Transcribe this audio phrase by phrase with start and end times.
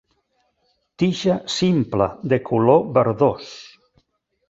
[1.03, 3.57] Tija simple de color verdós.